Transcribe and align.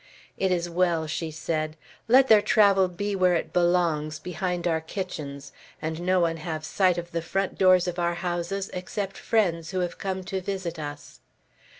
"It 0.35 0.51
is 0.51 0.67
well," 0.67 1.05
she 1.05 1.29
said. 1.29 1.77
"Let 2.07 2.27
their 2.27 2.41
travel 2.41 2.87
be 2.87 3.15
where 3.15 3.35
it 3.35 3.53
belongs, 3.53 4.17
behind 4.17 4.67
our 4.67 4.81
kitchens; 4.81 5.51
and 5.79 5.99
no 6.01 6.19
one 6.19 6.37
have 6.37 6.65
sight 6.65 6.97
of 6.97 7.11
the 7.11 7.21
front 7.21 7.55
doors 7.59 7.87
of 7.87 7.99
our 7.99 8.15
houses, 8.15 8.71
except 8.73 9.15
friends 9.15 9.69
who 9.69 9.81
have 9.81 9.99
come 9.99 10.23
to 10.23 10.41
visit 10.41 10.79
us." 10.79 11.19